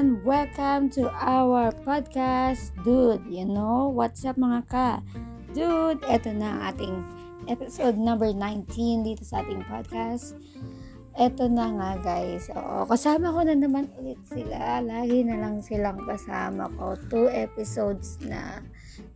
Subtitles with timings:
[0.00, 3.20] and welcome to our podcast, Dude.
[3.28, 5.04] You know, what's up mga ka?
[5.52, 6.96] Dude, eto na ang ating
[7.52, 10.40] episode number 19 dito sa ating podcast.
[11.20, 12.48] Eto na nga guys.
[12.48, 14.80] Oo, kasama ko na naman ulit sila.
[14.80, 16.96] Lagi na lang silang kasama ko.
[17.12, 18.64] Two episodes na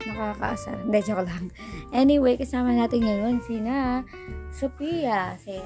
[0.04, 0.84] nakakaasar.
[0.84, 1.48] Hindi, joke lang.
[1.96, 4.04] Anyway, kasama natin ngayon sina
[4.52, 5.32] Sophia.
[5.40, 5.64] Say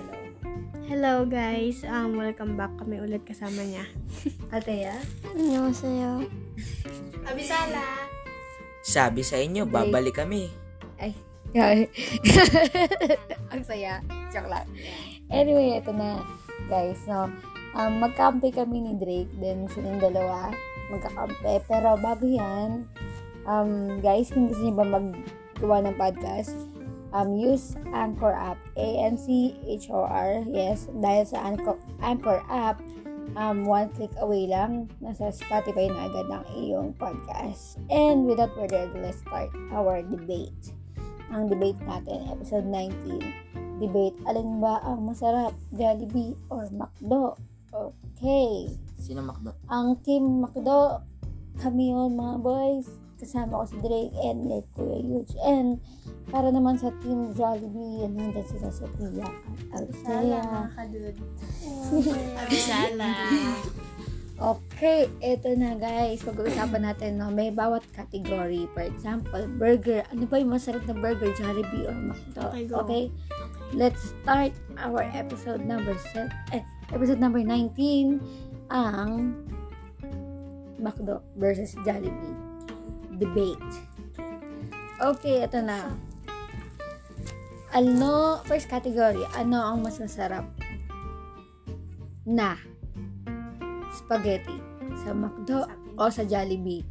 [0.89, 1.29] hello.
[1.29, 3.85] Guys, um, welcome back kami ulit kasama niya.
[4.57, 4.97] Ate ya?
[5.37, 6.25] Annyeonghaseyo.
[7.29, 8.09] Abisala!
[8.81, 10.49] Sabi sa inyo, babalik kami.
[10.97, 11.13] Ay.
[13.53, 14.01] Ang saya.
[14.33, 14.65] Joke lang.
[15.29, 16.25] Anyway, ito na.
[16.73, 17.29] Guys, no.
[17.77, 19.33] Um, magkampi kami ni Drake.
[19.37, 20.57] Then, silang dalawa.
[20.89, 21.69] Magkakampi.
[21.69, 22.89] Pero bago yan,
[23.45, 26.57] um, guys, kung gusto niyo ba maggawa ng podcast,
[27.13, 28.59] um, use Anchor app.
[28.77, 30.45] A-N-C-H-O-R.
[30.51, 32.79] Yes, dahil sa Anchor, Anchor app,
[33.37, 37.77] um, one click away lang, nasa Spotify na agad ang iyong podcast.
[37.93, 40.73] And without further ado, let's start our debate.
[41.29, 43.21] Ang debate natin, episode 19.
[43.79, 47.37] Debate, alin ba ang masarap, Jollibee or McDo?
[47.71, 48.73] Okay.
[48.99, 49.55] Sino makdo?
[49.69, 51.05] Ang team McDo,
[51.61, 52.89] kami yun mga boys.
[53.19, 55.35] Kasama ko si Drake and like Kuya Yuge.
[55.43, 55.83] And
[56.31, 59.27] para naman sa team Jollibee, nandyan sila Sophia
[59.75, 60.71] at Althea.
[60.79, 61.17] kadud.
[62.39, 63.11] Abisala.
[64.39, 66.23] Okay, eto na guys.
[66.23, 68.71] Pag-uusapan natin, no, may bawat category.
[68.71, 70.07] For example, burger.
[70.15, 71.35] Ano ba yung masarap na burger?
[71.35, 72.47] Jollibee or McDo?
[72.47, 72.87] Okay, go.
[72.87, 73.11] Okay?
[73.75, 76.31] Let's start our episode number 7.
[76.55, 76.63] Eh,
[76.95, 78.23] episode number 19.
[78.71, 79.35] Ang
[80.79, 82.48] McDo versus Jollibee.
[83.19, 83.71] Debate.
[84.99, 85.91] Okay, eto na.
[87.75, 90.47] Ano, first category, ano ang mas masarap
[92.25, 92.57] na
[93.93, 94.57] spaghetti
[95.05, 96.87] sa McDo o sa Jollibee.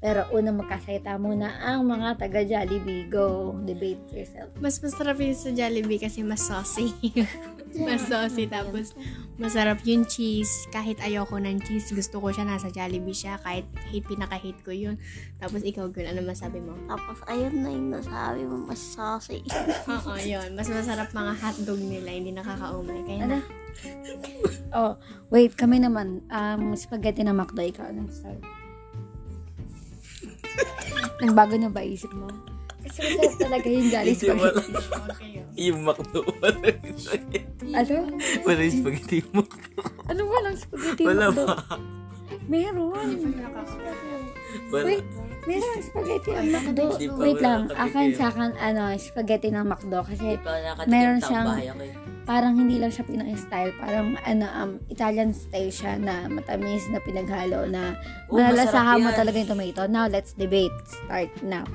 [0.00, 3.04] Pero una magkasalita muna ang mga taga Jollibee.
[3.12, 4.48] Go, debate yourself.
[4.56, 6.96] Mas masarap yun sa Jollibee kasi mas saucy.
[7.78, 8.46] mas saucy.
[8.46, 8.96] Tapos,
[9.36, 10.66] masarap yung cheese.
[10.68, 12.42] Kahit ayoko ng cheese, gusto ko siya.
[12.42, 13.38] Nasa Jollibee siya.
[13.38, 14.96] Kahit hate, pinaka-hate ko yun.
[15.38, 16.74] Tapos, ikaw, girl, ano masabi mo?
[16.86, 19.46] Tapos, ayun na yung nasabi mo, mas saucy.
[19.90, 20.54] Oo, yun.
[20.54, 22.10] Mas masarap mga hotdog nila.
[22.10, 23.00] Hindi nakakaumay.
[23.06, 23.38] Kaya Ano?
[23.38, 23.40] na.
[24.70, 24.92] Oh,
[25.30, 26.26] wait, kami naman.
[26.26, 28.42] Um, spaghetti na McDo, ikaw anong start?
[31.20, 32.28] Nagbago na ba isip mo?
[32.80, 34.50] Kasi masarap talaga yung Jolly wala.
[34.56, 35.30] spaghetti.
[35.60, 35.80] Yung.
[35.84, 37.40] Wala spaghetti.
[37.70, 37.94] Ano?
[38.42, 39.80] Wala yung spaghetti yung makdo.
[40.06, 41.44] Ano walang spaghetti Wala McDo?
[41.44, 41.56] ba?
[42.46, 43.08] Meron.
[44.70, 44.84] Wala.
[44.84, 45.06] Wait,
[45.44, 46.84] meron spaghetti ang McDo.
[47.16, 50.00] Wait wala lang, akin sa akin, ano, spaghetti ng McDo.
[50.02, 50.34] Kasi
[50.86, 51.54] Meron siyang-
[52.22, 53.74] parang hindi lang siya Pinoy style.
[53.76, 57.94] Parang, ano, um, Italian style siya na matamis na pinaghalo na
[58.28, 59.82] Oh, malalasahan mo talaga yung tomato.
[59.86, 60.70] Now, let's debate.
[60.84, 61.66] Start now.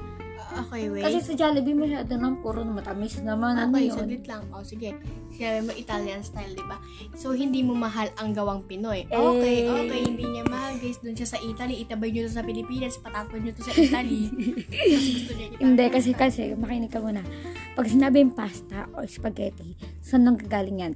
[0.57, 1.03] Okay, wait.
[1.03, 3.53] Kasi sa Jollibee masyado nang puro na matamis naman.
[3.53, 3.97] Ano Okay, yun?
[3.97, 4.43] saglit lang.
[4.49, 4.95] O, sige.
[5.29, 6.79] Sinabi mo Italian style, di ba?
[7.11, 9.03] So, hindi mo mahal ang gawang Pinoy.
[9.05, 9.69] Okay, Eh.
[9.69, 10.01] okay.
[10.05, 10.97] Hindi niya mahal, guys.
[10.97, 11.81] Doon siya sa Italy.
[11.81, 12.95] Itabay niyo to sa Pilipinas.
[12.97, 14.31] Patapon niyo to sa Italy.
[14.71, 17.19] Kasi gusto niya Italian Hindi, kasi kasi, makinig ka muna.
[17.73, 20.93] Pag sinabing pasta o spaghetti, saan nang gagaling yan?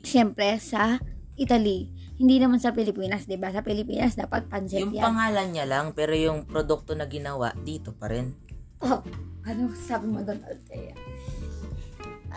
[0.00, 0.98] Siyempre, sa
[1.34, 1.86] Italy.
[2.18, 3.46] Hindi naman sa Pilipinas, di ba?
[3.48, 5.06] Sa Pilipinas, dapat pancit Yung yan.
[5.06, 8.34] pangalan niya lang, pero yung produkto na ginawa, dito pa rin.
[8.78, 9.02] Oh,
[9.42, 10.94] ano sabi mo doon, Althea?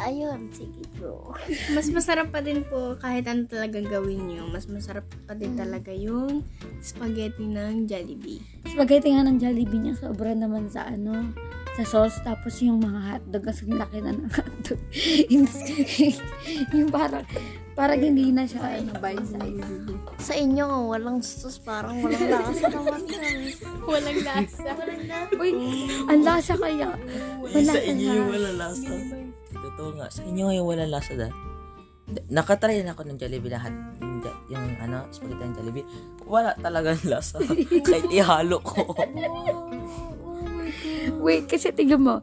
[0.01, 1.35] Ayun, sige bro.
[1.75, 4.49] Mas masarap pa din po kahit ano talagang gawin niyo.
[4.49, 6.41] Mas masarap pa din talaga yung
[6.81, 8.41] spaghetti ng Jollibee.
[8.65, 11.29] Spaghetti nga ng Jollibee niya, sobra naman sa ano,
[11.77, 14.81] sa sauce, tapos yung mga hotdog, kasi laki na ng hotdog.
[15.33, 15.45] yung,
[16.73, 17.27] yung parang,
[17.73, 19.63] parang hindi na siya, ano, bite size.
[20.21, 23.39] Sa inyo nga, walang sauce, parang walang lasa naman yan.
[23.81, 24.69] Walang lasa.
[25.39, 25.51] Uy,
[26.05, 26.89] ang lasa kaya.
[27.41, 28.91] Wala sa inyo yung wala lasa.
[29.51, 30.07] Totoo nga.
[30.11, 31.35] Sa inyo yung wala lasa dahil.
[32.27, 33.71] Nakatry na ako ng Jollibee lahat.
[34.51, 35.87] Yung, ano, spaghetti ng Jollibee.
[36.27, 37.39] Wala talagang lasa.
[37.87, 38.83] Kahit ihalo ko.
[41.21, 42.15] Wait, kasi tingnan mo,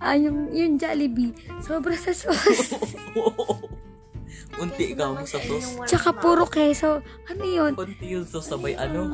[0.00, 1.32] ah, yung, yung Jollibee,
[1.64, 2.76] sobra sa sauce.
[4.62, 5.74] Unti ikaw mo sa sauce.
[5.90, 7.02] Tsaka puro keso.
[7.26, 7.74] Ano yun?
[7.74, 9.10] Unti yung sauce sabay ano.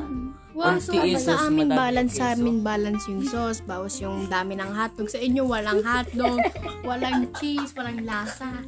[0.59, 4.67] Wow, so tiis, sa amin balance, sa amin balance yung sauce, bawas yung dami ng
[4.75, 5.07] hotdog.
[5.07, 6.35] Sa inyo, walang hotdog,
[6.89, 8.59] walang cheese, walang lasa.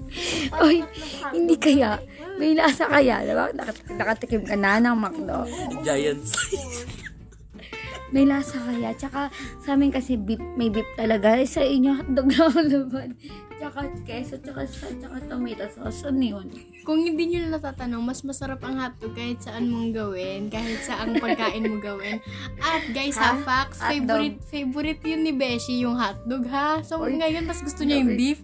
[0.64, 0.88] Oy,
[1.36, 2.00] hindi kaya.
[2.40, 3.52] May lasa kaya, diba?
[3.52, 5.44] Nakat- nakatikim ka na ng McDo.
[5.84, 6.88] Giant size.
[8.16, 8.96] May lasa kaya.
[8.96, 9.28] Tsaka
[9.60, 11.44] sa amin kasi beef, may beef talaga.
[11.44, 13.10] Sa inyo, hotdog lang ang laman.
[13.62, 16.02] Tsaka queso, tsaka, sa- tsaka tomato sauce.
[16.04, 16.48] Ano yun?
[16.82, 21.14] Kung hindi nyo na natatanong, mas masarap ang hotdog kahit saan mong gawin, kahit saang
[21.16, 22.18] pagkain mo gawin.
[22.58, 23.46] At guys, ha, Ha?
[23.46, 24.18] facts, Hotdog.
[24.18, 26.82] favorite, favorite yun ni Beshi, yung hotdog, ha?
[26.82, 27.16] So, Oy.
[27.16, 28.42] ngayon, mas gusto niya yung beef.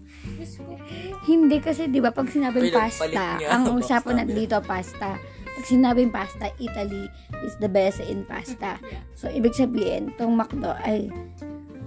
[1.26, 3.50] Hindi kasi, di ba, pag sinabing pasta, niya.
[3.50, 5.18] ang usapan natin dito, pasta.
[5.50, 7.10] Pag sinabing pasta, Italy
[7.42, 8.78] is the best in pasta.
[9.18, 11.10] So, ibig sabihin, tong McDo ay,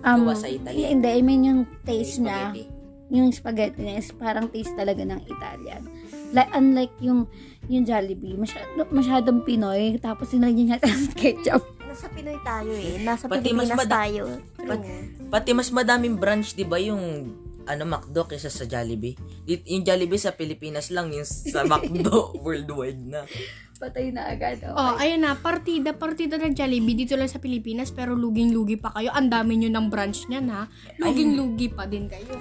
[0.03, 0.83] um, Gawa sa Italy.
[0.83, 2.80] Hindi, I mean yung taste niya, Spaghetti.
[3.11, 5.83] Yung spaghetti niya is parang taste talaga ng Italian.
[6.31, 7.27] Like, unlike yung,
[7.67, 11.62] yung Jollibee, masyado, masyadong Pinoy, tapos sinalagyan niya ng ketchup.
[11.83, 13.03] Nasa Pinoy tayo eh.
[13.03, 14.23] Nasa Pati mas Pilipinas mada- tayo.
[14.57, 14.87] Pat-
[15.29, 17.35] pati mas madaming branch, di ba, yung
[17.67, 19.19] ano, McDo kaysa sa Jollibee.
[19.43, 23.27] Di- Yung Jollibee sa Pilipinas lang, yung sa McDo worldwide na.
[23.75, 24.61] Patay na agad.
[24.61, 24.71] Okay.
[24.71, 29.11] Oh, ayun na, partida, partida ng Jollibee dito lang sa Pilipinas, pero luging-lugi pa kayo.
[29.11, 30.71] Ang dami nyo ng branch niyan, ha?
[30.97, 32.39] Luging-lugi pa din kayo.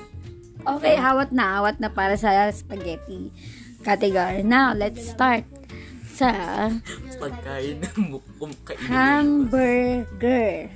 [0.59, 3.31] Okay, hawat na, hawat na para sa spaghetti
[3.81, 4.43] category.
[4.43, 5.47] Now, let's start
[6.11, 6.67] sa
[7.15, 7.79] Pagkain
[8.35, 8.79] kumakain.
[8.91, 10.67] hamburger.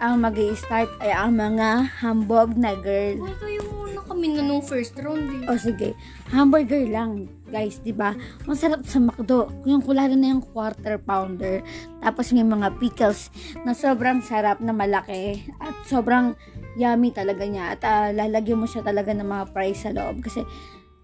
[0.00, 3.20] Ang mag start ay ang mga hambog na girl.
[3.22, 5.46] Why kayo muna kami na nung first round, eh?
[5.46, 5.92] O sige,
[6.32, 8.16] hamburger lang, guys, 'di ba?
[8.48, 9.52] Masarap sa McDo.
[9.68, 11.60] Yung kulala na yung quarter pounder,
[12.00, 13.28] tapos may mga pickles
[13.62, 16.32] na sobrang sarap na malaki at sobrang
[16.74, 20.42] yummy talaga niya at ah, lalagyan mo siya talaga ng mga fries sa loob kasi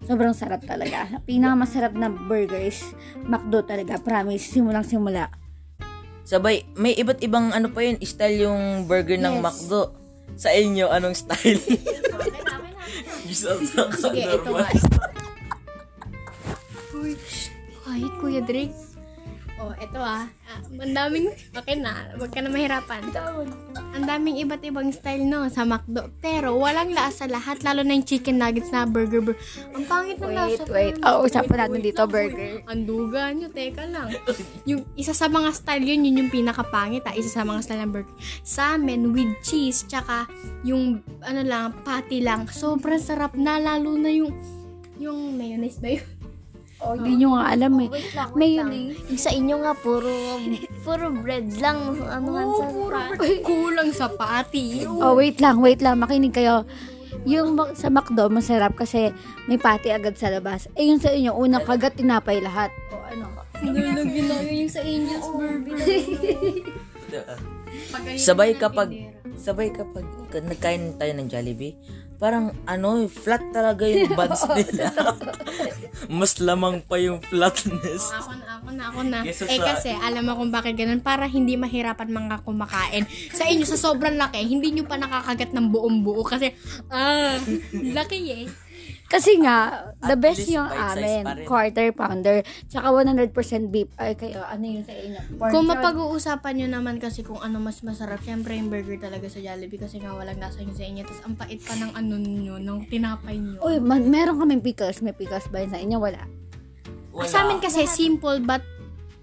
[0.03, 1.19] sobrang sarap talaga.
[1.25, 2.79] Pinakamasarap na burger is
[3.25, 5.27] McDo talaga, promise, simulang simula.
[6.23, 9.43] Sabay, may iba't ibang ano pa yun, style yung burger ng Yes.
[9.43, 9.81] McDo.
[10.35, 11.57] Sa inyo, anong style?
[13.27, 14.67] Sige, ito nga.
[17.87, 18.86] Kahit Kuya Drake.
[19.57, 20.29] Oh, ito ah.
[20.29, 23.01] ah ang daming, okay na, wag ka na mahirapan.
[23.97, 26.13] Ang daming iba't ibang style no sa McDo.
[26.21, 29.17] Pero walang lasa lahat, lalo na yung chicken nuggets na burger.
[29.17, 29.39] bur-
[29.73, 30.63] Ang pangit ng Wait, lasa.
[30.69, 30.95] wait.
[31.01, 32.61] Oo, usapan natin dito, burger.
[32.69, 34.13] Ang duga nyo, teka lang.
[34.69, 37.17] Yung isa sa mga style yun, yun yung pinakapangit ah.
[37.17, 38.15] Isa sa mga style ng burger.
[38.45, 40.29] Sa amin, with cheese, tsaka
[40.61, 42.45] yung, ano lang, patty lang.
[42.45, 44.29] Sobrang sarap na, lalo na yung,
[45.01, 46.16] yung mayonnaise ba yun?
[46.87, 47.89] Oh, hindi nyo nga alam eh.
[47.91, 48.69] Wait lang, wait May lang.
[48.71, 48.85] yun eh.
[49.11, 50.11] Yung sa inyo nga, puro,
[50.81, 51.77] puro bread lang.
[51.99, 52.65] Ano nga sa
[53.47, 54.87] Kulang sa patty.
[54.87, 55.99] Oh, wait lang, wait lang.
[55.99, 56.63] Makinig kayo.
[57.27, 59.11] Yung sa McDo, masarap kasi
[59.51, 60.71] may patty agad sa labas.
[60.79, 62.71] Eh, yung sa inyo, unang kagat, tinapay lahat.
[62.87, 63.27] O ano?
[63.59, 65.75] Nalagyan na yung sa Angel's Burger.
[68.15, 68.89] Sabay kapag,
[69.35, 71.75] sabay kapag nagkain tayo ng Jollibee,
[72.17, 74.89] parang ano, flat talaga yung buns nila.
[76.09, 78.09] Mas lamang pa yung flatness.
[78.11, 79.19] Ako na, ako na, ako na.
[79.21, 81.01] Kesa eh sa- kasi, alam mo kung bakit ganun.
[81.01, 83.05] Para hindi mahirapan mga kumakain.
[83.31, 86.21] Sa inyo, sa sobrang laki, hindi nyo pa nakakagat ng buong buo.
[86.21, 86.53] Kasi,
[86.89, 87.37] ah,
[87.73, 88.45] laki eh.
[89.07, 91.47] Kasi nga, the At best least yung amin.
[91.47, 92.43] Quarter pounder.
[92.67, 93.87] Tsaka 100% beef.
[93.95, 95.19] Ay, kayo, ano yung sa inyo?
[95.39, 95.71] Pork Kung yun.
[95.71, 100.03] mapag-uusapan nyo naman kasi kung ano mas masarap, syempre yung burger talaga sa Jollibee kasi
[100.03, 101.07] nga walang lasa yun sa inyo.
[101.07, 103.63] Tapos ang pait pa ng ano nyo, ng tinapay nyo.
[103.63, 104.99] Uy, man, meron kaming pickles.
[104.99, 105.97] May pickles ba yun sa inyo?
[106.03, 106.21] Wala.
[107.15, 107.31] Wala.
[107.31, 108.61] Sa amin kasi simple but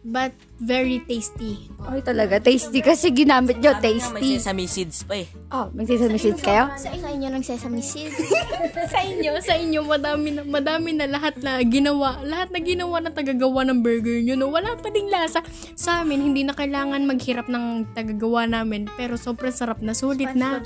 [0.05, 1.73] but very tasty.
[1.89, 2.37] Ay, talaga.
[2.37, 2.85] Tasty.
[2.85, 3.73] Kasi ginamit nyo.
[3.73, 4.29] Sabi nga, May Tasty.
[4.37, 5.27] sesame seeds pa eh.
[5.49, 6.69] Oh, may sesame seeds kayo?
[6.77, 8.17] Sa, sa inyo ng sesame seeds.
[8.93, 13.11] sa inyo, sa inyo, madami na, madami na lahat na ginawa, lahat na ginawa na
[13.11, 14.53] tagagawa ng burger nyo, no?
[14.53, 15.41] Wala pa ding lasa.
[15.73, 20.61] Sa amin, hindi na kailangan maghirap ng tagagawa namin, pero sobrang sarap na, sulit na.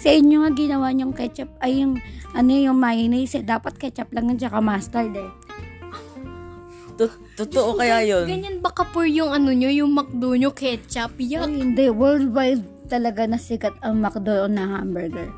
[0.00, 1.52] Sa inyo nga ginawa nyong ketchup.
[1.60, 2.00] Ay, yung,
[2.32, 3.36] ano yung mayonnaise.
[3.36, 3.44] Eh.
[3.44, 4.40] Dapat ketchup lang yan.
[4.40, 5.49] Tsaka mustard eh.
[7.00, 8.28] Tot- Totoo kaya yun?
[8.28, 11.48] Ganyan ba kapur yung ano nyo, yung McDo nyo, ketchup, yak.
[11.48, 11.88] Ay, hindi.
[11.88, 15.32] Worldwide talaga na sikat ang McDo na hamburger.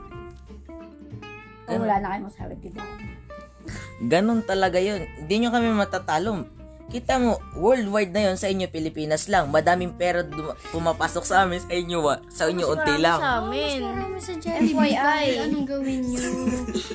[1.70, 2.82] Ay, wala na kayo masabi, diba?
[4.02, 5.06] Ganon talaga yun.
[5.16, 6.42] Hindi nyo kami matatalo.
[6.92, 9.48] Kita mo, worldwide na yun sa inyo, Pilipinas lang.
[9.48, 13.16] Madaming pera dum- pumapasok sa amin, sa inyo, wa- sa inyo, unti lang.
[13.16, 13.80] Sa amin.
[13.80, 15.36] Marami sa guys.
[15.40, 16.20] Anong gawin nyo?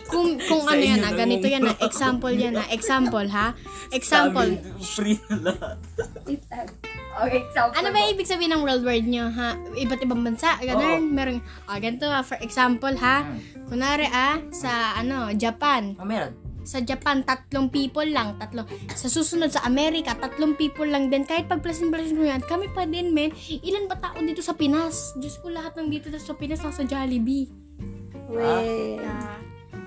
[0.06, 3.58] Kung, kung Sa ano yan na ganito yan na, example yan na, example ha?
[3.58, 4.50] Sa Example.
[4.54, 5.78] amin, free na lahat.
[7.18, 7.74] Okay, example.
[7.74, 9.58] Ano ba ibig sabihin ng worldwide nyo, ha?
[9.74, 11.10] Iba't ibang bansa, ganun.
[11.10, 13.26] Meron, ah, ganito ah, for example, ha?
[13.66, 15.98] Kunwari, ah, sa, ano, Japan.
[15.98, 16.47] Oh, meron.
[16.68, 18.68] Sa Japan, tatlong people lang, tatlo.
[18.92, 21.24] Sa susunod, sa Amerika, tatlong people lang din.
[21.24, 23.32] Kahit pagplasin-plasin mo yan, kami pa din, men.
[23.64, 25.16] Ilan ba tao dito sa Pinas?
[25.16, 27.48] Diyos ko, lahat ng dito sa Pinas nasa Jollibee.
[28.28, 29.00] Wait.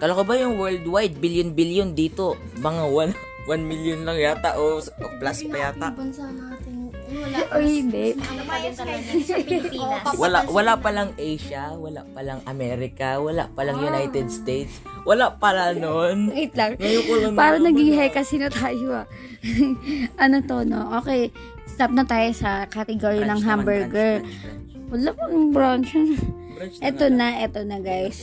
[0.01, 2.41] Kala ko ba yung worldwide, billion-billion dito?
[2.65, 5.93] Mga 1 1 million lang yata o o plus pa yata.
[5.93, 6.80] Bansa natin,
[7.11, 7.39] Wala.
[7.49, 8.07] O hindi.
[8.15, 10.15] Ano pa din talaga sa Pilipinas?
[10.23, 14.79] Wala wala palang Asia, wala palang America, wala palang United States.
[15.03, 16.31] Wala pala nun.
[16.31, 16.77] Wait lang.
[16.77, 17.99] Ngayon ko lang Para naging na.
[18.01, 19.07] heka sino tayo ah.
[20.23, 20.95] ano to no?
[20.99, 21.35] Okay.
[21.67, 24.15] Stop na tayo sa category ng Brunch naman, hamburger.
[24.21, 25.91] brunch, brunch, Wala pang brunch.
[25.91, 26.21] brunch.
[26.53, 27.17] Brunch na Eto nga.
[27.17, 28.19] na, eto na guys.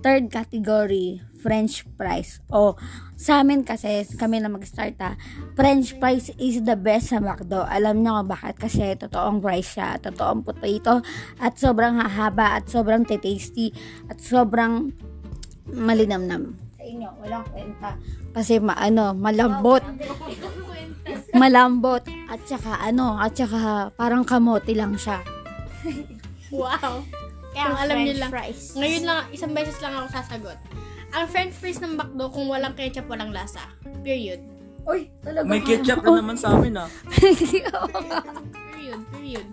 [0.00, 2.40] Third category, French fries.
[2.48, 2.76] O,
[3.20, 5.16] sa amin kasi, kami na mag-start ha,
[5.52, 7.68] French fries is the best sa McDo.
[7.68, 8.56] Alam niyo kung bakit?
[8.56, 11.04] Kasi totoong fries siya, totoong potato,
[11.36, 13.76] at sobrang hahaba, at sobrang tasty,
[14.08, 14.96] at sobrang
[15.68, 16.56] malinamnam.
[16.80, 18.00] Sa inyo, walang kwenta.
[18.32, 19.84] Kasi maano, malambot.
[21.36, 22.04] malambot.
[22.30, 25.20] At saka ano, at saka parang kamote lang siya.
[26.50, 27.04] Wow.
[27.50, 28.62] Kaya ang alam French niyo lang, fries.
[28.78, 30.58] ngayon lang, isang beses lang ako sasagot.
[31.10, 33.66] Ang french fries ng McDo, kung walang ketchup, walang lasa.
[34.06, 34.38] Period.
[34.86, 35.44] Uy, talaga.
[35.44, 36.88] May ketchup na naman sa amin ah.
[38.70, 39.46] Period, period.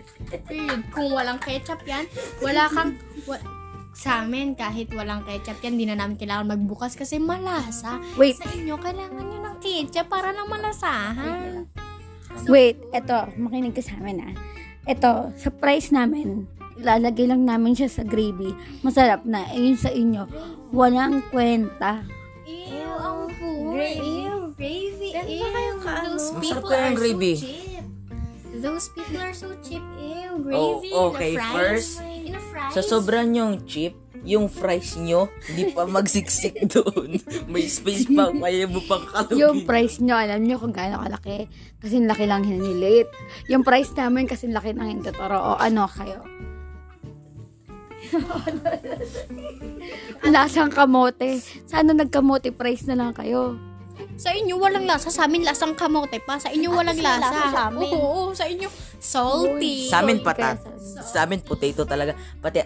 [0.46, 0.80] Period.
[0.94, 2.06] Kung walang ketchup yan,
[2.40, 2.94] wala kang...
[3.26, 3.58] Wa-
[3.98, 7.98] sa amin, kahit walang ketchup yan, di na namin kailangan magbukas kasi malasa.
[8.14, 11.66] Wait, Sa inyo, kailangan nyo ng ketchup para lang malasahan.
[12.46, 14.32] Wait, eto, makinig ka sa amin ah.
[14.86, 16.46] Eto, sa price namin,
[16.78, 18.54] ilalagay lang namin siya sa gravy.
[18.80, 19.44] Masarap na.
[19.50, 20.24] Eh, yun sa inyo,
[20.70, 22.02] walang kwenta.
[22.44, 23.74] Ew, ang poor.
[23.74, 24.14] Gravy.
[24.24, 25.08] Ew, gravy.
[25.12, 27.34] Ba kayo ka- those Masarap people are yung so gravy.
[27.36, 27.84] cheap.
[28.58, 29.84] Those people are so cheap.
[29.96, 31.54] Ew, gravy Oh, in okay, a fries.
[31.54, 32.72] first, in a fries.
[32.72, 37.22] Sa sobrang yung cheap, yung fries nyo, hindi pa magsiksik doon.
[37.46, 39.38] May space pa, kaya mo pang kalugin.
[39.38, 41.46] Yung price nyo, alam nyo kung gaano kalaki.
[41.76, 43.06] Kasi laki lang hinilit.
[43.46, 45.38] Yung price namin kasi laki ng hindi totoro.
[45.38, 46.26] O ano kayo?
[50.34, 51.42] Lasang kamote.
[51.66, 53.58] Sana nagkamote price na lang kayo.
[54.18, 55.10] Sa inyo, walang lasa.
[55.10, 56.38] Sa amin, lasang kamote pa.
[56.38, 57.30] Sa inyo, walang wala lasa.
[57.30, 57.90] lasa sa amin.
[57.94, 59.90] Oo, oo, sa inyo, salty.
[59.90, 60.58] Sa amin patat.
[61.02, 62.14] Sa amin potato talaga.
[62.42, 62.62] Pati,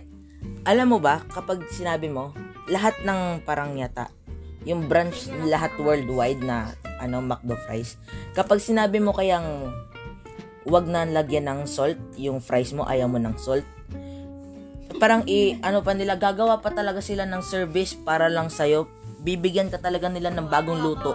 [0.65, 2.33] alam mo ba, kapag sinabi mo,
[2.69, 4.09] lahat ng parang yata,
[4.63, 6.71] yung branch lahat worldwide na
[7.03, 7.99] ano McDo fries,
[8.33, 9.75] kapag sinabi mo kayang
[10.63, 13.67] wag na lagyan ng salt, yung fries mo ayaw mo ng salt,
[14.95, 18.87] parang i ano pa nila gagawa pa talaga sila ng service para lang sa'yo
[19.19, 21.15] bibigyan ka talaga nila ng bagong luto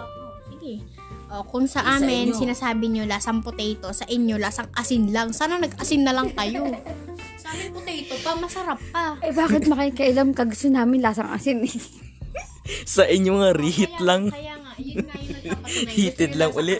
[0.50, 0.82] Sige.
[1.28, 2.40] O, kung sa Sa amin, inyo.
[2.40, 5.28] sinasabi nyo lasang potato, sa inyo, lasang asin lang.
[5.30, 6.64] Sana nag-asin na lang kayo.
[7.36, 9.12] sa amin, potato pa, masarap pa.
[9.20, 11.76] Eh bakit makikailam ka gusto namin lasang asin eh?
[12.86, 15.92] sa inyo nga reheat Kaya- lang Kaya nga, yun nga yung nagpapatunay.
[15.92, 16.76] Nyo lang uli.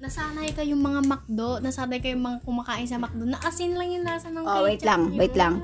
[0.00, 4.32] Nasanay kayong mga McDo, nasanay kayong mga kumakain sa McDo, na asin lang yung lasa
[4.32, 5.60] ng Oh, wait lang, wait lang.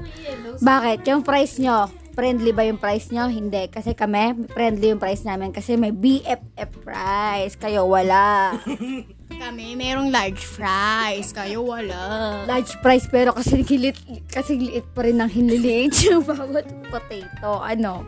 [0.61, 1.09] Bakit?
[1.09, 3.33] Yung price nyo, friendly ba yung price nyo?
[3.33, 3.65] Hindi.
[3.73, 5.57] Kasi kami, friendly yung price namin.
[5.57, 7.57] Kasi may BFF price.
[7.57, 8.53] Kayo, wala.
[9.41, 11.33] Kami, merong large fries.
[11.33, 12.45] Kayo wala.
[12.49, 14.01] Large price, pero kasi liit,
[14.33, 17.61] kasi liit pa rin ang hiniliit yung bawat potato.
[17.61, 18.05] Ano?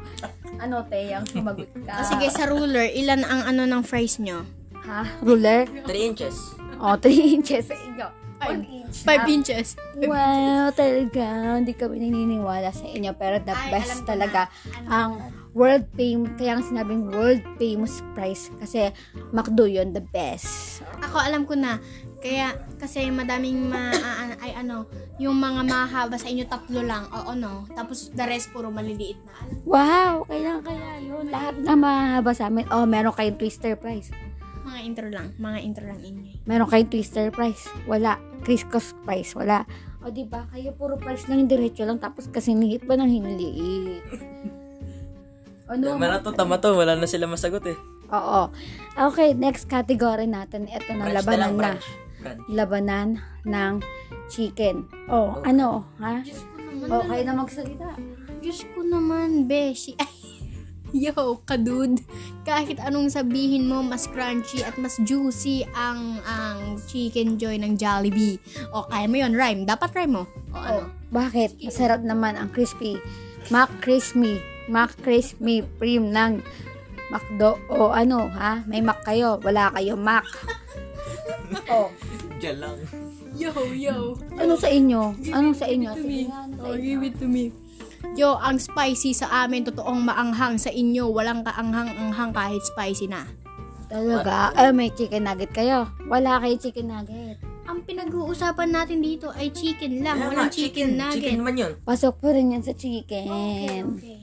[0.57, 1.13] Ano, te?
[1.13, 2.01] Ang sumagot ka.
[2.01, 4.58] O sige, sa ruler, ilan ang ano ng fries nyo?
[4.88, 5.04] Ha?
[5.21, 5.68] Ruler?
[5.85, 8.07] 3 inches O, 3 inches sa inyo.
[8.38, 8.62] Five.
[8.62, 8.97] 1 inch.
[9.02, 9.66] 5 inches.
[9.99, 11.59] Wow, talaga.
[11.59, 13.11] Hindi kami naniniwala sa inyo.
[13.18, 14.78] Pero the Ay, best talaga na.
[14.78, 14.87] Ano?
[14.88, 15.12] ang
[15.59, 18.47] world famous, kaya nga sinabing world famous price.
[18.62, 18.95] Kasi
[19.35, 20.87] McDo yun, the best.
[21.02, 21.83] Ako alam ko na.
[22.23, 23.90] Kaya kasi madaming ma
[24.38, 24.87] ay ano,
[25.18, 27.11] yung mga mahaba sa inyo tatlo lang.
[27.11, 27.66] Oo no.
[27.75, 29.35] Tapos the rest puro maliliit na.
[29.66, 31.26] Wow, kaya kaya yun.
[31.26, 32.71] Lahat na mahaba sa amin.
[32.71, 34.14] Oh, meron kayong twister price.
[34.69, 35.29] Mga intro lang.
[35.37, 36.45] Mga intro lang inyo.
[36.45, 37.65] Meron kayong twister price.
[37.85, 38.17] Wala.
[38.41, 39.33] Criscos price.
[39.33, 39.65] Wala.
[39.99, 40.47] O, di ba?
[40.49, 41.97] Kayo puro price lang yung diretso lang.
[41.97, 44.05] Tapos kasi nihit pa ng hiniliit.
[45.73, 45.85] ano?
[45.91, 46.73] Tama na to, tama to.
[46.73, 47.79] Wala na sila masagot eh.
[48.09, 48.49] Oo.
[48.95, 50.65] Okay, next category natin.
[50.65, 51.59] Ito na, Branch labanan lang, na.
[51.59, 51.87] branch.
[52.19, 52.41] Branch.
[52.49, 53.09] Labanan
[53.45, 53.75] ng
[54.29, 54.89] chicken.
[55.07, 55.53] Oh, Okay.
[55.53, 55.85] ano?
[55.99, 56.21] Ha?
[56.23, 56.89] Diyos ko naman.
[56.89, 57.89] Oh, kayo na magsalita.
[58.39, 59.93] Diyos ko naman, Beshi.
[59.99, 60.18] Ay,
[60.97, 61.12] Yo,
[61.45, 62.00] kadud.
[62.42, 68.40] Kahit anong sabihin mo, mas crunchy at mas juicy ang ang chicken joy ng Jollibee.
[68.73, 69.64] O, kaya mo yun, rhyme.
[69.64, 70.25] Dapat rhyme mo.
[70.50, 70.80] O, ano?
[70.80, 71.57] Oh, bakit?
[71.61, 72.97] Masarap naman ang crispy.
[73.49, 74.40] Mac Crispy.
[74.68, 76.40] Mac Crispy Cream ng
[77.09, 77.57] McDo.
[77.68, 78.61] O ano, ha?
[78.64, 79.40] May Mac kayo.
[79.40, 80.25] Wala kayo Mac.
[81.73, 81.88] oh,
[82.38, 82.76] Diyan lang.
[83.35, 84.18] Yo, yo.
[84.35, 85.14] ano sa inyo?
[85.30, 85.90] Ano sa inyo?
[85.95, 86.83] Sige ano sa Oh, inyo?
[86.83, 87.50] give it to me.
[88.15, 91.09] Yo, ang spicy sa amin, totoong maanghang sa inyo.
[91.09, 93.27] Walang kaanghang-anghang kahit spicy na.
[93.87, 94.53] Talaga?
[94.55, 95.88] Eh, may chicken nugget kayo.
[96.05, 97.37] Wala kayo chicken nugget.
[97.65, 100.17] Ang pinag-uusapan natin dito ay chicken lang.
[100.19, 101.17] Kaya Walang nga, chicken, nugget.
[101.21, 101.73] Chicken naman yun.
[101.83, 103.29] Pasok pa rin yan sa chicken.
[103.95, 104.19] Okay.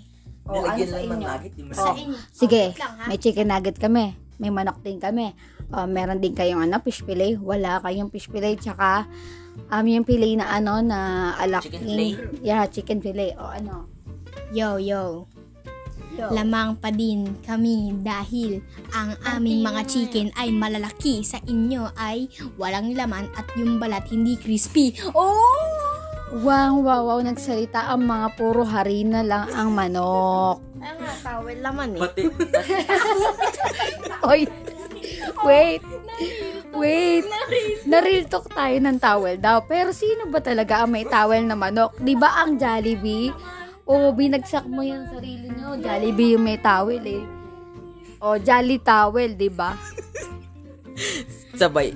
[0.46, 1.27] Oh, ano Nilagyan sa lang ng inyo?
[1.27, 1.51] nugget.
[1.51, 1.96] Di Sa masarap.
[1.98, 2.18] inyo.
[2.30, 3.06] Sige, Wait lang, ha?
[3.06, 4.06] may chicken nugget kami.
[4.36, 5.32] May manok din kami.
[5.74, 7.38] O, meron din kayong ano, fish fillet.
[7.39, 8.60] Wala kayong fish fillet.
[8.60, 9.10] Tsaka,
[9.72, 11.65] um, yung fillet na ano, na alak.
[11.65, 12.13] Chicken fillet?
[12.45, 13.34] Yeah, chicken fillet.
[13.39, 13.89] O, ano.
[14.53, 15.25] Yo, yo.
[16.15, 16.31] Yo.
[16.31, 18.63] Lamang pa din kami dahil
[18.95, 21.19] ang aming mga chicken ay malalaki.
[21.27, 24.95] Sa inyo ay walang laman at yung balat hindi crispy.
[25.12, 25.75] Oh!
[26.36, 27.19] Wow, wow, wow.
[27.22, 30.57] Nagsalita ang mga puro harina lang ang manok.
[30.81, 32.01] Ay nga, towel naman eh.
[32.01, 32.22] Pati,
[34.29, 34.41] Oy,
[35.48, 35.82] wait.
[36.75, 37.25] Wait.
[37.88, 39.63] Na-real talk tayo ng towel daw.
[39.65, 41.96] Pero sino ba talaga ang may towel na manok?
[42.01, 43.32] Di ba ang Jollibee?
[43.86, 45.77] O binagsak mo yung sarili nyo.
[45.77, 47.24] Jollibee yung may towel eh.
[48.20, 49.77] O Jolly towel, di ba?
[51.55, 51.96] sabay.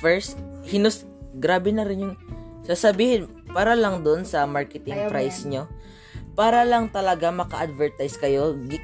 [0.00, 0.36] First,
[0.68, 1.04] hinus,
[1.36, 2.16] grabe na rin yung
[2.64, 5.68] sasabihin, para lang doon sa marketing Ayaw price nyo,
[6.34, 8.82] para lang talaga maka-advertise kayo, gi-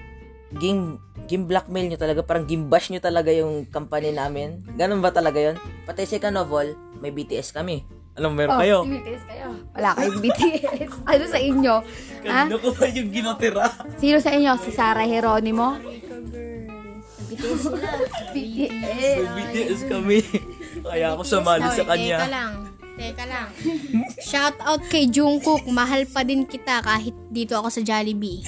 [0.57, 0.99] ging,
[1.31, 4.67] ging blackmail nyo talaga, parang gimbash nyo talaga yung company namin.
[4.75, 5.57] Ganun ba talaga yon?
[5.87, 6.67] Pati second of all,
[6.99, 7.87] may BTS kami.
[8.19, 8.83] Anong meron kayo?
[8.83, 9.47] Oh, BTS kayo.
[9.79, 10.91] Wala kayong BTS.
[11.15, 11.75] ano sa inyo?
[12.27, 12.43] Ha?
[12.51, 13.71] Kanino ko ba yung ginotira?
[14.03, 14.53] Sino sa inyo?
[14.59, 15.79] Si Sarah Geronimo?
[17.31, 17.89] BTS sila.
[18.35, 19.23] BTS.
[19.23, 20.19] May BTS kami.
[20.83, 22.19] Kaya ako sumali sa Teka kanya.
[22.27, 22.53] lang.
[22.99, 23.49] Teka lang.
[24.19, 25.63] Shout out kay Jungkook.
[25.71, 28.43] Mahal pa din kita kahit dito ako sa Jollibee.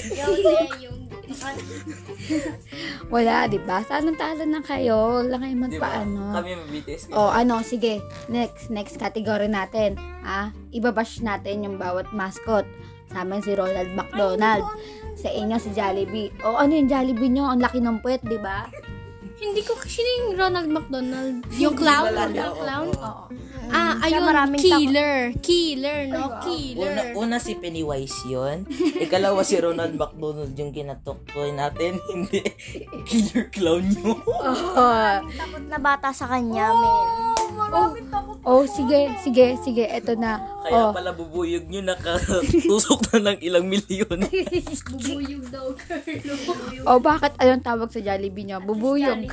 [3.13, 3.83] Wala, di ba?
[3.85, 5.23] Sanang talo na kayo.
[5.23, 6.03] Wala kayong Di ba?
[6.03, 6.23] magpaano.
[6.35, 7.15] Kami may BTS kayo.
[7.17, 8.03] O ano, sige.
[8.29, 9.97] Next, next category natin.
[10.23, 12.67] Ah, ibabash natin yung bawat mascot.
[13.13, 14.65] Sa amin si Ronald McDonald.
[15.15, 16.33] Sa inyo si Jollibee.
[16.43, 17.45] O ano yung Jollibee nyo?
[17.47, 18.65] Ang laki ng puwet, di ba?
[19.43, 21.43] Hindi ko kasi yung Ronald McDonald.
[21.59, 22.15] Yung clown?
[22.15, 22.89] Yung oo, clown?
[22.95, 23.25] Oo.
[23.69, 24.25] Ah, Siya ayun.
[24.27, 25.15] maraming Killer.
[25.39, 26.27] Killer, no?
[26.27, 26.95] Una, Killer.
[27.15, 28.67] una si Pennywise yun.
[29.05, 32.03] Ikalawa si Ronald McDonald yung kinatuktoy natin.
[32.11, 32.43] Hindi.
[33.07, 34.19] Killer clown nyo.
[34.19, 37.05] Oh, Takot na bata sa kanya, men.
[38.43, 39.85] oh, sige, sige, sige.
[39.87, 40.52] Eto na.
[40.63, 44.19] Kaya Oh, pala bubuyog nyo nakatusok na ng ilang milyon.
[44.95, 46.35] Bubuyog daw, Carlo.
[46.87, 48.63] oh, bakit anong tawag sa Jollibee nyo?
[48.63, 49.27] Bubuyog.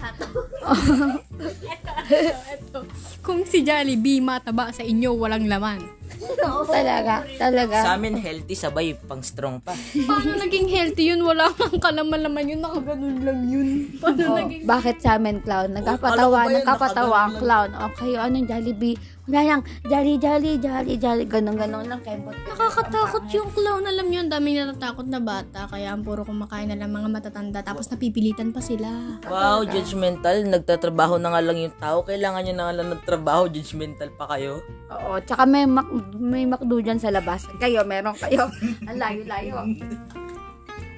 [3.26, 5.99] Kung si Jollibee mataba sa inyo, walang laman.
[6.70, 7.78] Talaga, talaga.
[7.82, 9.74] Sa amin healthy sabay pang strong pa.
[9.76, 11.22] Paano naging healthy yun?
[11.22, 12.60] Wala kang kalaman-laman yun.
[12.62, 13.68] Nakaganon lang yun.
[13.98, 14.64] Paano Oh, naging...
[14.64, 15.74] bakit sa amin clown?
[15.74, 17.70] Nagkapatawa, yun, nagkapatawa clown.
[17.92, 18.98] Okay, anong Jollibee?
[19.30, 21.22] Wala lang, jolly, jolly, jolly, jolly.
[21.22, 22.02] Ganon-ganon lang.
[22.02, 22.34] Kembot.
[22.50, 23.86] Nakakatakot yung clown.
[23.86, 25.70] Alam nyo, ang daming natatakot na bata.
[25.70, 27.62] Kaya ang puro kumakain na lang mga matatanda.
[27.62, 28.90] Tapos napipilitan pa sila.
[29.30, 30.50] Wow, judgmental.
[30.50, 32.02] Nagtatrabaho na nga lang yung tao.
[32.02, 33.46] Kailangan nyo na nga lang ng trabaho.
[33.46, 34.66] Judgmental pa kayo.
[34.90, 35.86] Oo, tsaka may, mak
[36.18, 37.46] may makdo dyan sa labas.
[37.58, 38.48] Kayo, meron kayo.
[38.90, 39.66] Ang layo-layo.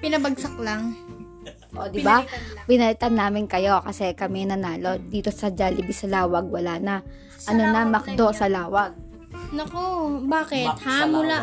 [0.02, 0.98] Pinabagsak lang.
[1.72, 2.26] O, di ba?
[2.68, 5.00] Pinalitan namin kayo kasi kami nanalo.
[5.00, 6.96] Dito sa Jollibee sa Lawag, wala na.
[7.48, 8.92] Ano na, Macdo sa Lawag.
[9.56, 10.68] Nako, bakit?
[10.68, 10.98] Mac ha?
[11.04, 11.38] sa Mula,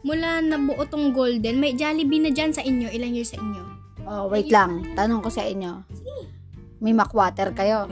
[0.00, 2.88] mula nabuo tong golden, may Jollibee na dyan sa inyo.
[2.88, 3.62] Ilang years sa inyo?
[4.04, 4.84] Oh, wait lang.
[4.96, 5.84] Tanong ko sa inyo.
[6.80, 7.88] May makwater kayo.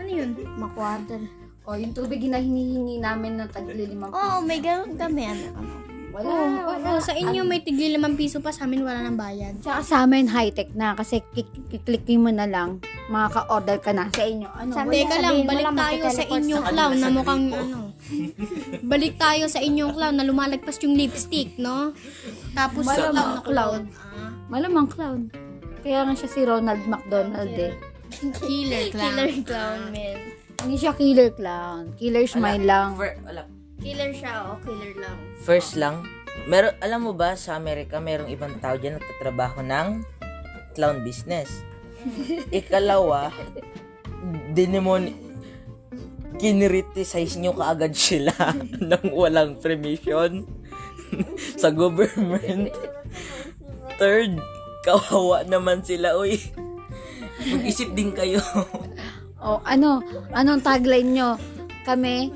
[0.00, 0.32] Ano yun?
[0.56, 1.20] Makwater.
[1.66, 5.26] O, yung tubig na hinihingi namin ng tagli limang Oo, may ganun kami.
[5.26, 5.74] Ano, ano.
[6.14, 6.86] Wala, Oo, wala.
[6.88, 9.52] oo, sa inyo may tigli limang piso pa, sa amin wala nang bayad.
[9.60, 10.96] Tsaka sa amin, high-tech na.
[10.96, 12.80] Kasi kik- kiklikin mo na lang.
[13.10, 14.08] Makaka-order ka na.
[14.08, 14.72] Sa inyo, ano?
[14.72, 17.78] Sa Teka lang, balik lang, tayo sa inyong clown na mukhang ano.
[18.82, 21.92] balik tayo sa inyong clown na lumalagpas yung lipstick, no?
[22.54, 23.80] Tapos sa Malamang clown na clown.
[23.92, 25.20] Ah, Malamang clown.
[25.82, 27.74] Kaya nga siya si Ronald McDonald eh.
[28.40, 29.12] killer clown.
[29.12, 30.35] Killer clown, men.
[30.62, 31.92] Hindi siya killer clown.
[31.98, 32.96] Killer smile lang.
[32.96, 33.42] Fir- wala.
[33.76, 34.56] Killer siya, oh.
[34.64, 35.16] Killer lang.
[35.44, 36.06] First lang,
[36.48, 39.88] meron, alam mo ba, sa Amerika, merong ibang tao dyan nagtatrabaho ng
[40.72, 41.64] clown business.
[42.52, 43.32] Ikalawa,
[44.56, 45.26] dinemon
[46.36, 48.32] kinriticize nyo kaagad sila
[48.92, 50.44] ng walang permission
[51.60, 52.72] sa government.
[53.96, 54.36] Third,
[54.84, 56.20] kawawa naman sila.
[56.20, 56.36] Uy,
[57.40, 58.42] mag-isip din kayo.
[59.40, 60.00] O ano,
[60.32, 61.36] anong tagline nyo?
[61.84, 62.32] Kami,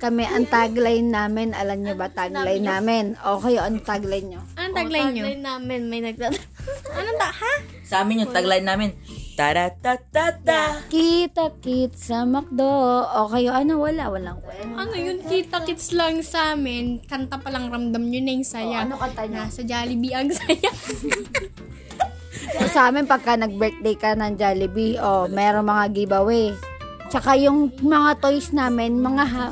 [0.00, 1.52] kami ang tagline namin.
[1.52, 3.14] Alam nyo ba tagline namin?
[3.24, 4.40] O kayo, anong tagline nyo?
[4.56, 5.24] Anong tagline nyo?
[5.24, 6.34] Tagline namin, may nagtat...
[6.98, 7.28] Anong ta?
[7.28, 7.54] Ha?
[7.84, 8.90] Sa amin yung tagline namin,
[9.34, 10.86] Tara-ta-ta-ta.
[10.86, 13.02] Kita kit sa McDo.
[13.02, 14.78] O kayo, ano, wala, walang kwento.
[14.78, 15.26] Ano yun?
[15.26, 17.02] Kita kits lang sa amin.
[17.02, 18.86] Kanta pa lang ramdam nyo na yung O, saya.
[18.86, 19.42] ano kanta nyo?
[19.42, 20.70] Nasa Jollibee ang saya.
[22.52, 26.52] So, sa amin, pagka nag-birthday ka ng Jollibee, o, meron mga giveaway.
[27.08, 29.48] Tsaka yung mga toys namin, mga ha...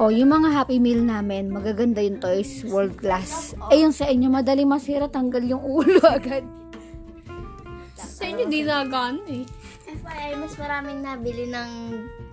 [0.00, 3.52] O, yung mga Happy Meal namin, magaganda yung toys, world class.
[3.68, 6.42] Eh, yung sa inyo, madali masira, tanggal yung ulo agad.
[7.94, 9.44] sa inyo di nagano eh.
[9.92, 11.70] FYI, mas maraming nabili ng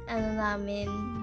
[0.08, 1.19] ano namin.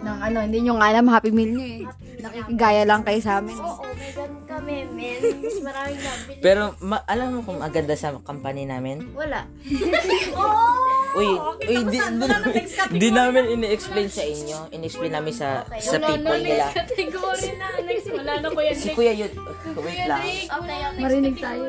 [0.00, 1.82] Nang ano, hindi nyo nga alam, happy meal nyo eh.
[2.16, 3.56] Nakikigaya lang kayo sa amin.
[3.56, 5.20] Oo, may ganun kami, men.
[5.36, 6.40] Mas maraming nabili.
[6.40, 9.12] Pero ma- alam mo kung maganda sa company namin?
[9.12, 9.44] Wala.
[11.16, 11.32] Uy,
[11.64, 12.60] uy, di, di,
[12.92, 14.68] di namin ini-explain sa inyo.
[14.68, 16.68] In-explain namin sa sa people nila.
[16.76, 17.66] Category na.
[17.80, 18.76] Next, wala na ko yan.
[18.76, 19.32] Si Kuya yun,
[19.80, 20.20] wait lang.
[20.20, 21.00] Okay.
[21.00, 21.64] Marinig tayo.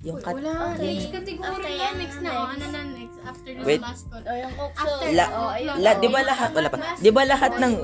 [0.00, 0.52] Yung kat Wala.
[0.72, 0.96] Okay.
[0.96, 1.88] Next category Okay, na.
[1.92, 2.30] Next na.
[2.32, 3.03] Ano na next?
[3.24, 3.80] After this Wait.
[3.80, 4.22] mascot.
[4.22, 5.76] O, yung cook After- La, Oh, ayun.
[5.80, 7.74] la, di ba lahat, wala pa, di ba lahat ng,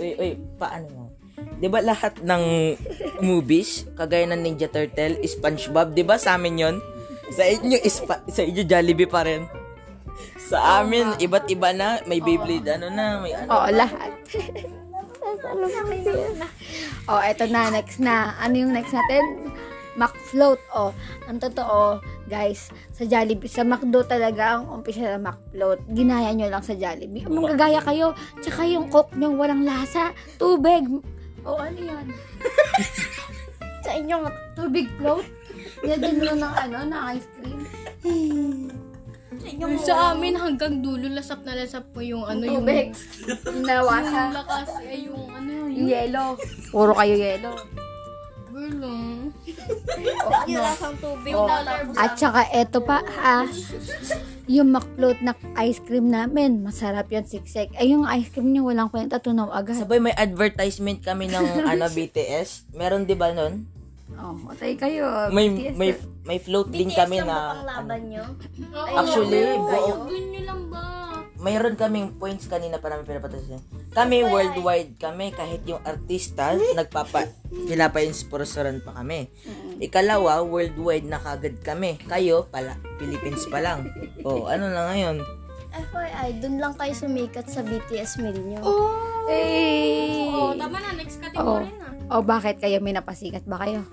[0.00, 1.04] uy, uy, paano mo?
[1.58, 2.42] Di ba lahat ng
[3.20, 6.76] movies, kagaya ng Ninja Turtle, SpongeBob, di ba sa amin yon?
[7.30, 9.44] Sa inyo, ispa, sa inyo Jollibee pa rin.
[10.48, 13.48] Sa amin, iba't iba na, may Beyblade, ano na, may ano.
[13.52, 14.12] Oo, lahat.
[17.10, 18.32] oh, eto na, next na.
[18.40, 19.52] Ano yung next natin?
[19.98, 20.62] McFloat.
[20.70, 20.94] Oh,
[21.26, 21.98] ang totoo,
[22.30, 25.82] guys, sa Jollibee, sa McDo talaga ang umpisa ng McFloat.
[25.90, 27.26] Ginaya nyo lang sa Jollibee.
[27.26, 28.14] Manggagaya kayo.
[28.38, 30.14] Tsaka yung coke nyo walang lasa.
[30.38, 30.86] Tubig.
[31.42, 32.06] Oh, ano yan?
[33.84, 34.20] Sa inyo,
[34.52, 35.24] Tubig float?
[35.80, 37.60] Nilagyan nyo ng ano, ng ice cream.
[39.80, 42.66] Sa amin, hanggang dulo, lasap na lasap po yung ano, yung...
[42.66, 42.92] Tubig.
[43.48, 44.34] Yung Nawasa.
[44.34, 45.88] lakas, eh, yung ano, Yung yung...
[45.88, 46.28] yellow.
[46.68, 47.54] Puro kayo yellow.
[48.58, 49.30] Girl, oh.
[50.50, 51.30] yung lasang tubig.
[51.30, 51.46] Oh.
[51.94, 53.46] At saka eto pa, ah,
[54.50, 57.70] yung McFloat na ice cream namin, masarap yun, siksik.
[57.78, 59.78] Ay, yung ice cream niya, walang kwenta, tunaw agad.
[59.78, 62.74] Sabay may advertisement kami ng ano BTS.
[62.74, 63.62] Meron 'di ba nun?
[64.18, 65.30] Oh, matay kayo.
[65.30, 65.90] May BTS may
[66.26, 68.24] may float din BTS kami lang na pang laban nyo?
[68.98, 70.82] Actually, buo, nyo lang ba?
[71.38, 73.62] Mayroon kaming points kanina pa namin pinapatasin.
[73.94, 79.30] Kami worldwide kami kahit yung artista nagpapa pinapa-inspirasoran pa kami.
[79.78, 81.98] Ikalawa, worldwide na kagad kami.
[82.06, 83.86] Kayo pala Philippines pa lang.
[84.26, 85.22] Oh, ano na ngayon?
[85.72, 88.60] FYI, dun lang kayo sumikat sa BTS meal nyo.
[88.60, 88.92] Oh!
[89.30, 90.28] Hey!
[90.28, 91.88] Oh, tama na, next category na.
[92.10, 93.86] Oh, bakit kayo may napasikat ba kayo?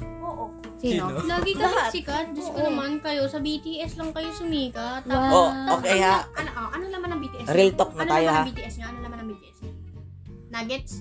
[0.85, 1.05] Sino?
[1.25, 2.25] Lagi ka sikat.
[2.31, 3.25] Diyos ko naman kayo.
[3.25, 5.01] Sa BTS lang kayo sumikat.
[5.03, 6.21] Tapos, Oh, okay ha.
[6.31, 7.45] ano, oh, ano laman ng BTS?
[7.49, 8.43] Real talk na ano tayo, laman ha?
[8.45, 8.85] ng BTS nyo?
[8.85, 9.71] Ano laman ng BTS nyo?
[10.53, 10.93] Nuggets?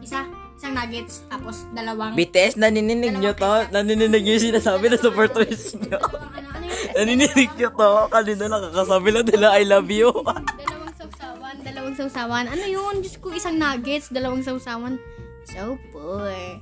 [0.00, 0.20] Isa?
[0.60, 1.14] Isang nuggets.
[1.26, 2.12] Tapos, dalawang...
[2.12, 3.52] BTS, nanininig nyo to?
[3.72, 5.96] Nanininig nyo yung sinasabi na supporters nyo?
[5.96, 6.84] dalawang ano, ano yun?
[7.00, 7.90] nanininig nyo to?
[8.12, 10.12] Kanina nakakasabi lang nila I love you.
[10.60, 11.54] Dalawang sausawan.
[11.64, 12.44] Dalawang sausawan.
[12.44, 12.94] Ano yun?
[13.00, 14.12] Diyos ko, isang nuggets.
[14.12, 15.00] Dalawang sausawan.
[15.48, 16.28] So poor.
[16.28, 16.60] Ay.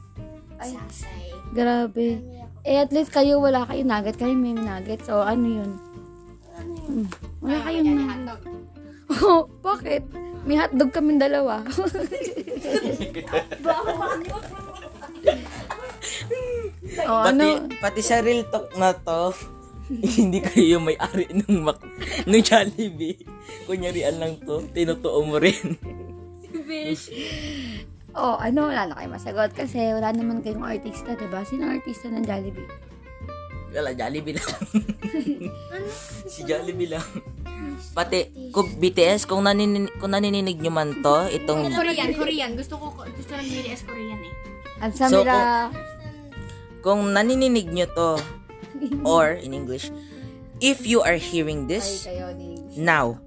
[0.72, 1.34] Sasay.
[1.52, 2.37] Grabe.
[2.66, 4.16] Eh, at least kayo wala kayo nugget.
[4.18, 5.02] Kayo may nugget.
[5.06, 5.70] So, ano yun?
[6.88, 7.06] Hmm.
[7.42, 8.08] Wala kayong nugget.
[8.08, 8.42] hotdog.
[9.08, 10.04] Oh, bakit?
[10.44, 11.64] May hotdog kaming dalawa.
[17.08, 17.64] oh, Pati, ano?
[17.80, 19.32] pati sa real talk na to,
[19.88, 21.80] hindi kayo may-ari ng Mac,
[22.28, 23.24] ng Jollibee.
[23.64, 25.76] Kunyarian lang to, tinutuo mo rin.
[28.18, 28.66] Oh, ano?
[28.66, 31.46] Wala na kayo masagot kasi wala naman kayong artista, diba?
[31.46, 32.66] Sino artista ng Jollibee?
[33.70, 34.50] Wala, Jollibee lang.
[36.32, 37.06] si Jollibee lang.
[37.94, 42.50] Pati, kung BTS, kung, nanininig, kung nanininig nyo man to, itong, Korean, Korean.
[42.58, 44.34] Gusto ko, gusto ng BTS Korean eh.
[44.82, 45.70] Ang So, Samira...
[46.82, 48.10] kung nanininig nyo to,
[49.06, 49.94] or in English,
[50.58, 52.06] if you are hearing this.
[52.78, 53.18] Now,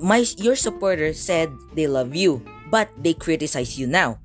[0.00, 2.40] my your supporters said they love you,
[2.70, 4.18] but they criticize you now.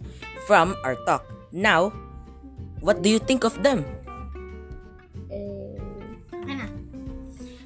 [0.47, 1.23] From our talk.
[1.55, 1.95] Now,
[2.83, 3.87] what do you think of them?
[5.31, 5.73] Eh,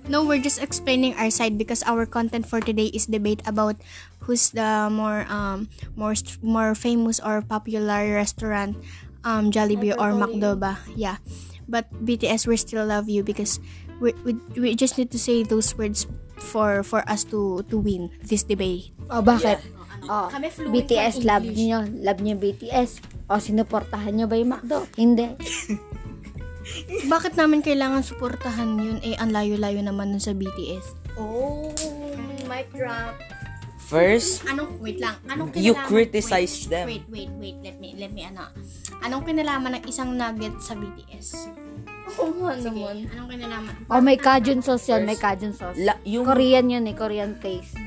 [0.07, 3.75] No, we're just explaining our side because our content for today is debate about
[4.23, 5.67] who's the more um
[5.99, 8.79] more st- more famous or popular restaurant
[9.27, 10.79] um Jollibee or McDo ba?
[10.95, 11.19] Yeah.
[11.67, 13.59] But BTS we still love you because
[13.99, 16.07] we, we we just need to say those words
[16.39, 18.95] for for us to to win this debate.
[19.11, 19.59] oh, bakit?
[20.03, 21.57] Oh, Kami fluent BTS, ng love English.
[21.57, 21.77] niyo.
[21.99, 22.89] Love niyo BTS.
[23.25, 24.87] O, sinuportahan niyo ba yung McDo?
[24.95, 25.27] Hindi.
[27.07, 28.97] Bakit namin kailangan suportahan yun?
[29.01, 30.95] Eh, ang layo-layo naman nun sa BTS.
[31.15, 31.71] Oh,
[32.45, 33.15] mic drop.
[33.81, 35.15] First, Anong, wait lang.
[35.25, 36.85] Anong You kinalaman- criticize wait, them.
[36.85, 37.57] Wait, wait, wait.
[37.63, 38.51] Let me, let me, ano.
[38.99, 41.47] Anong kinalaman ng isang nugget sa BTS?
[42.17, 43.07] Oo nga Sige, naman.
[43.07, 43.73] anong kinalaman?
[43.87, 45.07] Oh, may Cajun sauce yan.
[45.07, 45.79] May Cajun sauce.
[45.79, 46.91] la, yung Korean yun eh.
[46.93, 47.79] Korean taste.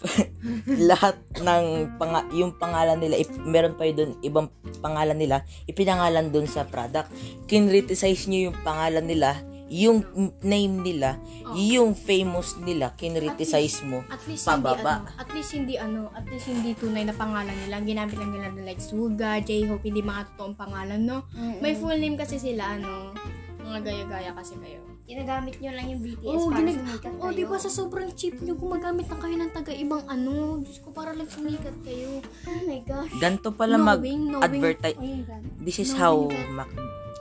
[0.90, 4.48] lahat ng panga, yung pangalan nila, if meron pa yun dun, ibang
[4.80, 7.12] pangalan nila, ipinangalan dun sa product.
[7.44, 9.36] Kinriticize nyo yung pangalan nila,
[9.70, 10.02] yung
[10.42, 11.20] name nila,
[11.54, 15.06] yung famous nila, kinriticize mo, At least pababa.
[15.06, 17.78] hindi ano, at least hindi ano, at least hindi tunay na pangalan nila.
[17.78, 21.28] Ginamit lang nila na like Suga, J-Hope, hindi mga totoong pangalan, no?
[21.62, 23.14] May full name kasi sila, ano,
[23.62, 24.80] mga gaya-gaya kasi kayo.
[25.02, 27.18] ginagamit nyo lang yung BTS Oo, para ginag- sumikat kayo.
[27.18, 30.32] Oh, di ba sa sobrang cheap nyo, gumagamit na kayo ng taga-ibang ano.
[30.60, 32.22] Diyos ko, para lang sumikat kayo.
[32.46, 33.10] Oh my gosh.
[33.18, 34.94] Ganto pala Knowing- mag-advertise.
[34.94, 35.42] Oh my God.
[35.58, 36.70] This is knowing how that- Mac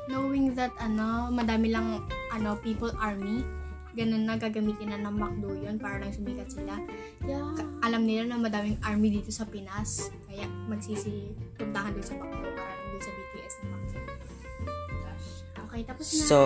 [0.06, 3.42] Knowing that, ano, madami lang, ano, people army,
[3.92, 6.78] ganun na gagamitin na ng McDo yun para lang sumikat sila.
[7.22, 7.42] Yeah.
[7.54, 10.10] Ka- alam nila na madaming army dito sa Pinas.
[10.24, 12.74] Kaya magsisi puntahan doon sa McDo para
[15.70, 16.26] Okay, tapos na.
[16.26, 16.40] So,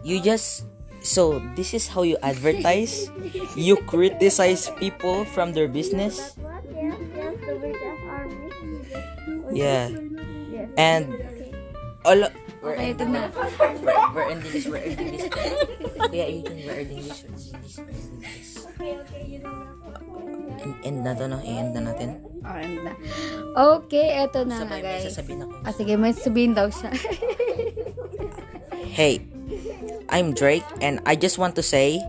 [0.00, 0.64] you just
[1.04, 3.12] so this is how you advertise.
[3.54, 6.34] you criticize people from their business.
[9.52, 9.92] Yeah.
[10.80, 11.04] And
[12.04, 12.24] all
[12.64, 13.30] we're, Okay, ito na.
[13.30, 15.28] we're, we're ending this, we're ending this.
[15.30, 18.48] Kuya Aidan, we're ending this, we're ending this, we're ending this.
[18.74, 19.75] Okay, okay, you know.
[20.56, 21.38] End, end na to, no?
[21.42, 22.20] I-end na natin.
[22.46, 22.92] Okay na.
[23.56, 25.04] Okay, eto na nga Sabay may guys.
[25.10, 25.54] sasabihin ako.
[25.64, 26.90] Ah, sige, may sabihin daw siya.
[28.96, 29.20] Hey,
[30.08, 32.00] I'm Drake, and I just want to say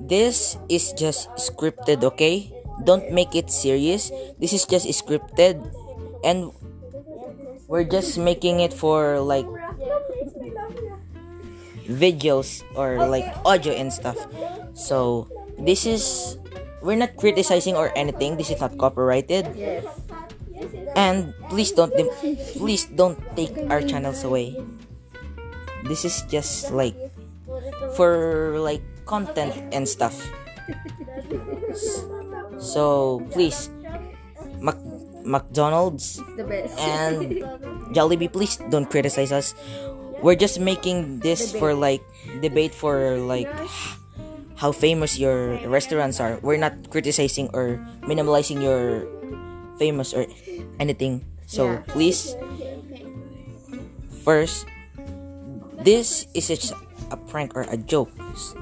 [0.00, 2.48] this is just scripted, okay?
[2.84, 4.08] Don't make it serious.
[4.40, 5.60] This is just scripted,
[6.24, 6.52] and
[7.68, 9.48] we're just making it for like
[11.84, 14.16] videos or like audio and stuff.
[14.74, 16.36] So, this is
[16.86, 18.36] we're not criticizing or anything.
[18.38, 19.50] This is not copyrighted.
[19.58, 19.84] yes.
[20.96, 21.92] And please don't
[22.56, 24.56] please don't take our channels away.
[25.84, 26.96] This is just like
[27.92, 30.16] for like content and stuff.
[32.58, 33.68] So please
[34.60, 34.80] Mac-
[35.26, 36.78] McDonald's The best.
[36.80, 37.42] and
[37.92, 39.52] Jollibee please don't criticize us.
[40.22, 42.00] We're just making this for like
[42.40, 43.52] debate for like
[44.56, 46.40] how famous your restaurants are.
[46.42, 49.06] We're not criticizing or minimalizing your
[49.78, 50.26] famous or
[50.80, 51.24] anything.
[51.46, 51.82] So Yeah.
[51.92, 52.34] please
[54.26, 54.66] first
[55.86, 56.74] this is just
[57.14, 58.10] a prank or a joke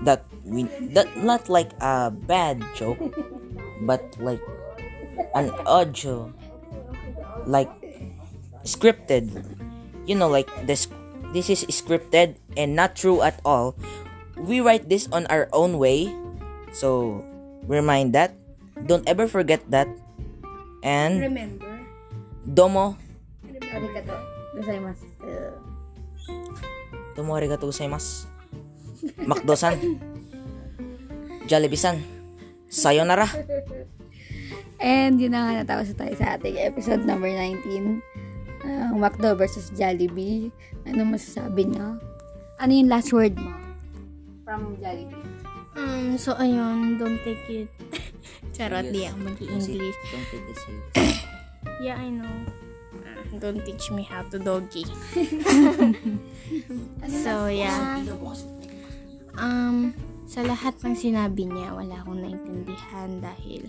[0.05, 3.01] that we that not like a bad joke
[3.89, 4.43] but like
[5.33, 6.29] an audio
[7.49, 7.73] like
[8.69, 9.33] scripted
[10.05, 10.85] you know like this
[11.33, 13.73] this is scripted and not true at all
[14.41, 16.11] we write this on our own way
[16.75, 17.21] so
[17.67, 18.35] remind that
[18.87, 19.87] don't ever forget that
[20.83, 21.71] and Remember,
[22.47, 22.99] domo
[23.75, 24.15] Arigato.
[24.55, 25.07] Gozaimasu.
[27.15, 28.27] domo arigatou gozaimasu
[29.23, 29.79] makdo-san
[31.47, 32.01] Jollibee-san
[32.71, 33.29] sayonara
[34.85, 38.05] And yun na nga natapos na tayo sa ating episode number 19.
[38.69, 40.53] Ang McDo versus Jollibee.
[40.85, 41.97] Ano masasabi niyo?
[42.61, 43.64] Ano yung last word mo?
[44.45, 45.25] From Jollibee.
[45.77, 47.69] um, so ayun, don't take it.
[48.55, 49.97] Charot, di ako mag-English.
[50.13, 51.19] Don't take it serious.
[51.83, 52.31] Yeah, I know.
[53.03, 54.85] Ah, don't teach me how to doggy.
[57.25, 57.99] so, yeah.
[59.35, 59.91] Um,
[60.25, 63.69] sa lahat ng sinabi niya, wala akong naintindihan dahil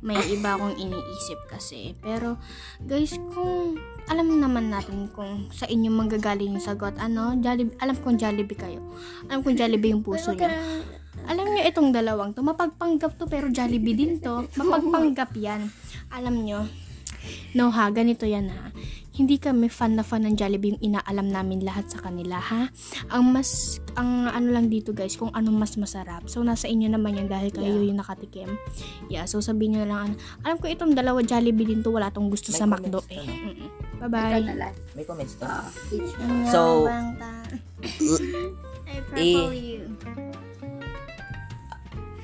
[0.00, 1.92] may iba akong iniisip kasi.
[2.00, 2.40] Pero,
[2.88, 3.76] guys, kung
[4.08, 8.80] alam naman natin kung sa inyo manggagaling yung sagot, ano, Jollibee, alam kong Jollibee kayo.
[9.28, 10.48] Alam kong Jollibee yung puso niyo.
[11.28, 14.48] Alam niyo itong dalawang to, mapagpanggap to pero Jollibee din to.
[14.56, 15.68] Mapagpanggap yan.
[16.08, 16.64] Alam niyo,
[17.52, 18.72] no ha, ganito yan ha.
[19.10, 22.70] Hindi kami fan na fan ng Jollibee yung inaalam namin lahat sa kanila ha.
[23.10, 26.24] Ang mas, ang ano lang dito guys, kung anong mas masarap.
[26.24, 28.48] So nasa inyo naman yan dahil kayo yung nakatikim.
[29.06, 32.28] Yeah, so sabihin nyo lang, ano, alam ko itong dalawa Jollibee din to, wala tong
[32.28, 33.18] gusto May sa McDo eh.
[33.20, 33.68] Mm-mm.
[34.00, 34.72] Bye-bye.
[34.94, 35.44] May comments to.
[35.44, 36.14] Ah, each.
[36.48, 36.86] So,
[38.86, 39.34] I Eh.
[39.34, 39.82] prefer you.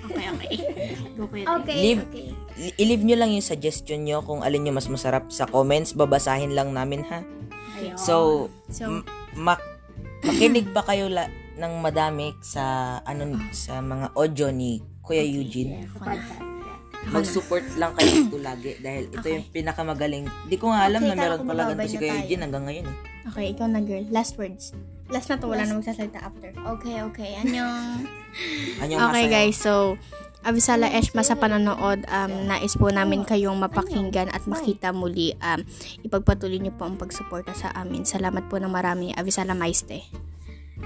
[0.07, 0.55] Okay, okay.
[1.17, 1.47] Go pwede.
[1.61, 2.03] Okay, Leave.
[2.07, 2.29] okay.
[2.57, 5.93] I-leave nyo lang yung suggestion nyo kung alin yung mas masarap sa comments.
[5.93, 7.21] Babasahin lang namin ha.
[7.77, 7.97] Ayun.
[7.97, 8.15] So,
[8.67, 9.65] So, m- mak-
[10.23, 12.65] makinig pa kayo la- ng madami sa
[13.01, 15.85] ano sa mga audio ni Kuya Eugene.
[15.87, 16.45] Sa podcast.
[17.07, 20.27] Mag-support lang kayo dito lagi dahil ito yung pinakamagaling.
[20.45, 22.19] Di ko nga alam Okay, na meron pala ganito si Kuya tayo.
[22.21, 22.85] Eugene hanggang ngayon.
[22.85, 22.97] eh.
[23.27, 24.05] okay, ikaw na girl.
[24.09, 24.73] Last words.
[25.07, 26.51] Last na to, wala na magsasalita after.
[26.51, 27.39] Okay, okay.
[27.39, 28.03] Anyong...
[28.81, 29.35] Anyong Okay masaya?
[29.39, 29.95] guys, so
[30.47, 35.35] Avisala Eshma sa panonood, um, nais po namin kayong mapakinggan at makita muli.
[35.43, 35.67] Um,
[36.07, 38.07] ipagpatuloy niyo po ang pagsuporta sa amin.
[38.07, 39.11] Salamat po ng marami.
[39.11, 40.07] Avisala Maiste.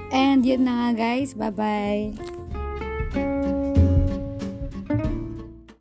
[0.09, 1.37] And yun na nga guys.
[1.37, 2.60] Bye-bye.